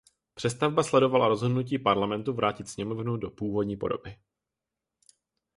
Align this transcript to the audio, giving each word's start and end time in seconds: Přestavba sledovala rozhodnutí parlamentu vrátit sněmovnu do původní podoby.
Přestavba 0.33 0.83
sledovala 0.83 1.27
rozhodnutí 1.27 1.79
parlamentu 1.79 2.33
vrátit 2.33 2.69
sněmovnu 2.69 3.17
do 3.17 3.29
původní 3.31 3.77
podoby. 3.77 4.17